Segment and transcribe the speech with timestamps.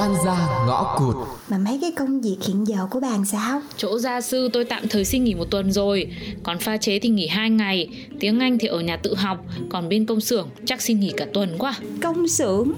[0.00, 1.16] oan gia ngõ cụt.
[1.48, 3.62] Mà mấy cái công việc hiện giờ của bạn sao?
[3.76, 6.06] Chỗ gia sư tôi tạm thời xin nghỉ một tuần rồi.
[6.42, 7.88] Còn pha chế thì nghỉ hai ngày.
[8.20, 9.44] Tiếng Anh thì ở nhà tự học.
[9.68, 11.74] Còn bên công xưởng chắc xin nghỉ cả tuần quá.
[12.02, 12.72] Công xưởng?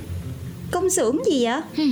[0.70, 1.86] Công xưởng gì vậy?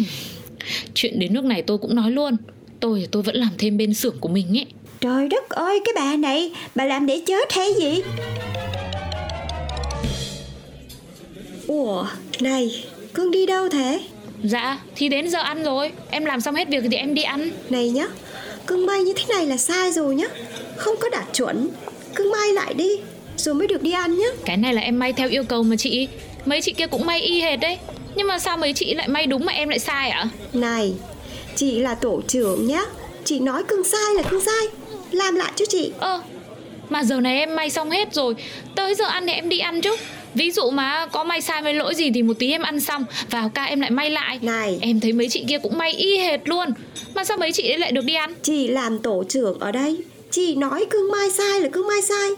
[0.95, 2.37] Chuyện đến nước này tôi cũng nói luôn.
[2.81, 4.67] Tôi tôi vẫn làm thêm bên xưởng của mình ấy.
[5.01, 8.03] Trời đất ơi cái bà này Bà làm để chết hay gì?
[11.67, 12.07] Ủa
[12.41, 14.01] Này Cưng đi đâu thế
[14.45, 15.91] Dạ thì đến giờ ăn rồi.
[16.11, 17.51] Em làm xong hết việc thì em đi ăn.
[17.71, 18.07] Này nhá
[18.67, 20.27] Cưng may như thế này là sai rồi nhá.
[20.77, 21.69] Không có đạt chuẩn.
[22.15, 22.89] Cưng may lại đi
[23.37, 24.29] Rồi mới được đi ăn nhá.
[24.45, 26.09] Cái này là em may theo yêu cầu mà chị.
[26.45, 27.79] Mấy chị kia cũng may y hệt đấy.
[28.15, 30.29] Nhưng mà sao mấy chị lại may đúng mà em lại sai ạ?
[30.53, 30.93] Này
[31.57, 32.83] Chị là tổ trưởng nhá.
[33.25, 34.67] Chị nói cưng sai là cưng sai.
[35.11, 35.93] Làm lại cho chị.
[35.99, 36.23] Ơ
[36.89, 38.35] Mà giờ này em may xong hết rồi.
[38.77, 39.97] Tới giờ ăn thì em đi ăn chứ
[40.35, 43.05] Ví dụ mà có may sai may lỗi gì thì một tí em ăn xong.
[43.31, 44.39] Vào ca em lại may lại.
[44.43, 44.79] Này.
[44.83, 46.69] Em thấy mấy chị kia cũng may y hệt luôn.
[47.15, 48.35] Mà sao mấy chị ấy lại được đi ăn?
[48.43, 49.97] Chị làm tổ trưởng ở đây.
[50.31, 52.31] Chị nói cưng mai sai là cưng mai sai.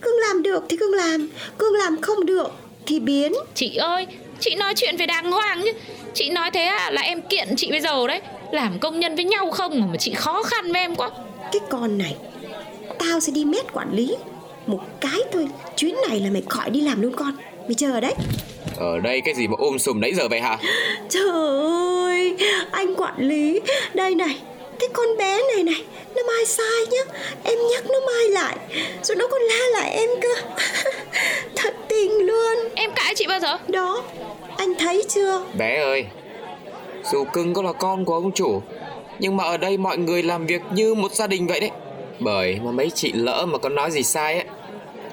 [0.00, 1.28] Cưng làm được thì cưng làm.
[1.58, 2.52] Cưng làm không được
[2.86, 3.32] thì biến.
[3.54, 4.06] Chị ơi
[4.40, 5.72] Chị nói chuyện về đàng hoàng chứ.
[6.14, 8.20] Chị nói thế à, là em kiện chị bây giờ đấy.
[8.52, 11.10] Làm công nhân với nhau không mà chị khó khăn với em quá.
[11.52, 12.16] Cái con này
[12.98, 14.16] Tao sẽ đi mét quản lý
[14.68, 15.48] Một cái thôi.
[15.76, 17.32] Chuyến này là mày khỏi đi làm luôn con.
[17.60, 18.14] Mày chờ đấy.
[18.76, 20.58] Ở đây cái gì mà ôm sùm nãy giờ vậy hả?
[21.08, 22.36] Trời ơi
[22.70, 23.60] Anh quản lý.
[23.94, 24.36] Đây này
[24.78, 25.84] Cái con bé này này
[26.16, 27.12] Nó mai sai nhá.
[27.44, 28.56] Em nhắc nó mai lại
[29.02, 30.28] Rồi nó còn la lại em cơ.
[31.56, 32.56] Thật tình luôn.
[32.74, 33.58] Em cãi chị bao giờ?
[33.68, 34.02] Đó
[34.56, 35.42] Anh thấy chưa?
[35.58, 36.04] Bé ơi
[37.12, 38.62] Dù cưng có là con của ông chủ
[39.18, 41.70] Nhưng mà ở đây mọi người làm việc như một gia đình vậy đấy.
[42.20, 44.44] Bởi mà mấy chị lỡ mà có nói gì sai ấy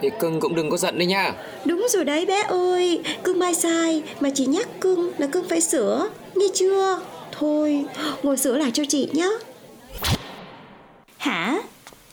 [0.05, 1.33] Thì cưng cũng đừng có giận đấy nha.
[1.65, 5.61] Đúng rồi đấy bé ơi Cưng mai sai Mà chỉ nhắc cưng là cưng phải
[5.61, 6.99] sửa Nghe chưa?
[7.31, 7.85] Thôi
[8.23, 9.29] ngồi sửa lại cho chị nhé
[11.17, 11.61] Hả?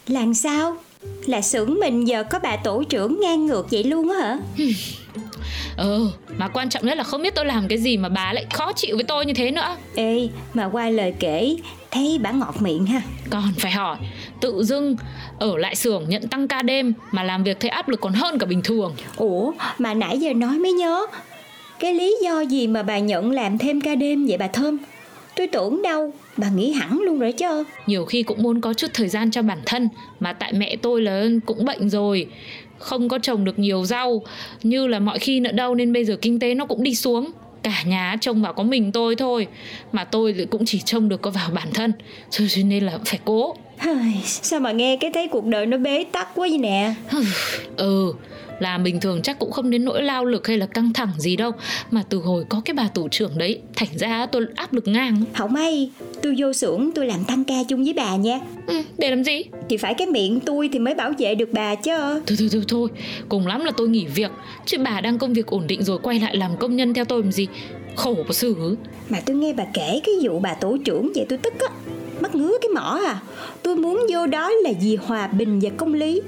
[0.07, 0.77] Làm sao?
[1.27, 4.39] Là xưởng mình giờ có bà tổ trưởng ngang ngược vậy luôn á hả
[5.77, 8.47] Ừ Mà quan trọng nhất là không biết tôi làm cái gì Mà bà lại
[8.53, 9.77] khó chịu với tôi như thế nữa.
[9.95, 11.57] Ê mà qua lời kể
[11.91, 13.03] Thấy bà ngọt miệng ha.
[13.31, 13.97] Còn phải hỏi
[14.41, 14.97] Tự dưng
[15.39, 18.39] ở lại xưởng nhận tăng ca đêm Mà làm việc thấy áp lực còn hơn
[18.39, 18.95] cả bình thường.
[19.17, 21.07] Ủa mà nãy giờ nói mới nhớ
[21.81, 24.79] Cái lý do gì mà bà nhận làm thêm ca đêm vậy bà Thơm
[25.37, 27.65] Tôi tưởng đâu Bà nghỉ hẳn luôn rồi chứ.
[27.87, 29.89] Nhiều khi cũng muốn có chút thời gian cho bản thân
[30.21, 32.27] Mà tại mẹ tôi là cũng bệnh rồi
[32.79, 34.23] Không có trồng được nhiều rau
[34.63, 37.31] Như là mọi khi nữa đâu Nên bây giờ kinh tế nó cũng đi xuống.
[37.63, 39.47] Cả nhà trông vào có mình tôi thôi
[39.93, 41.93] Mà tôi thì cũng chỉ trông được có vào bản thân
[42.31, 43.55] Cho nên là phải cố.
[44.25, 46.95] Sao mà nghe cái thấy cuộc đời nó bế tắc quá vậy nè?
[47.77, 48.13] Ừ
[48.63, 51.37] là bình thường chắc cũng không đến nỗi lao lực hay là căng thẳng gì
[51.37, 51.53] đâu.
[51.91, 55.25] Mà từ hồi có cái bà tổ trưởng đấy Thành ra tôi áp lực ngang.
[55.35, 55.91] Không may
[56.23, 58.41] Tôi vô xưởng tôi làm tăng ca chung với bà nha.
[58.67, 59.43] Ừ, Để làm gì?
[59.69, 61.93] Thì phải cái miệng tôi thì mới bảo vệ được bà chứ.
[62.27, 62.89] Thôi thôi thôi thôi.
[63.29, 64.31] Cùng lắm là tôi nghỉ việc.
[64.67, 67.23] Chứ bà đang công việc ổn định rồi quay lại làm công nhân theo tôi
[67.23, 67.49] làm gì?
[67.97, 68.77] Khổ có xử
[69.09, 71.69] Mà tôi nghe bà kể cái vụ bà tổ trưởng vậy tôi tức á.
[72.21, 73.21] Mắt ngứa cái mỏ à.
[73.63, 76.21] Tôi muốn vô đó là vì hòa bình và công lý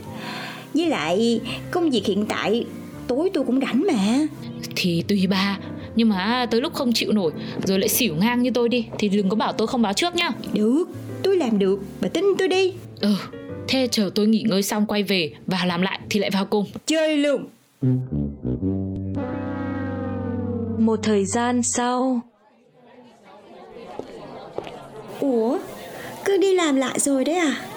[0.74, 1.40] với lại
[1.70, 2.66] công việc hiện tại
[3.06, 4.26] tối tôi cũng rảnh mà.
[4.76, 5.58] Thì tùy bà
[5.96, 7.32] Nhưng mà tới lúc không chịu nổi
[7.64, 10.14] Rồi lại xỉu ngang như tôi đi Thì đừng có bảo tôi không báo trước
[10.14, 10.30] nhá.
[10.52, 10.84] Được
[11.22, 12.72] tôi làm được Bà tin tôi đi.
[13.00, 13.14] Ừ
[13.68, 16.66] Thế chờ tôi nghỉ ngơi xong quay về Và làm lại thì lại vào cùng.
[16.86, 17.44] Chơi luôn.
[20.78, 22.20] Một thời gian sau.
[25.20, 25.58] Ủa
[26.24, 27.73] Cứ đi làm lại rồi đấy à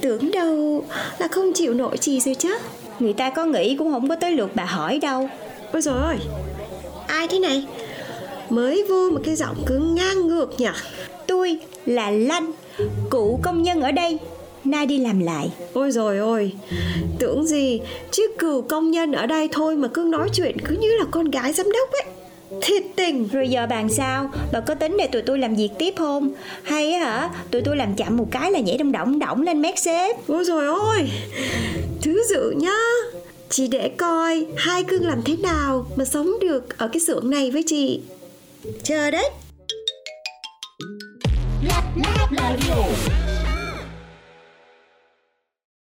[0.00, 0.84] Tưởng đâu
[1.18, 2.58] là không chịu nổi gì rồi chứ.
[2.98, 5.28] Người ta có nghĩ cũng không có tới lượt bà hỏi đâu.
[5.72, 6.16] Ôi rồi ơi.
[7.06, 7.66] Ai thế này?
[8.50, 10.68] Mới vô một cái giọng cứ ngang ngược nhỉ?
[11.26, 12.52] Tôi là Lanh
[13.10, 14.18] Cụ công nhân ở đây.
[14.64, 15.50] Nay đi làm lại.
[15.72, 16.52] Ôi rồi ôi
[17.18, 17.80] Tưởng gì
[18.10, 21.30] Chứ cựu công nhân ở đây thôi Mà cứ nói chuyện cứ như là con
[21.30, 22.19] gái giám đốc ấy
[22.62, 23.28] Thiệt tình.
[23.32, 24.30] Rồi giờ bàn sao?
[24.52, 26.30] Bà có tính để tụi tôi làm việc tiếp không?
[26.62, 27.30] Hay hả?
[27.50, 30.16] Tụi tôi làm chậm một cái là nhảy đông động động lên mét xếp.
[30.26, 31.10] Ôi rồi ôi!
[32.02, 32.78] Thứ dự nhá.
[33.48, 37.50] Chỉ để coi hai cưng làm thế nào Mà sống được ở cái xưởng này
[37.50, 38.00] với chị.
[38.82, 39.30] Chờ đấy.
[41.68, 42.74] Lab Lab Radio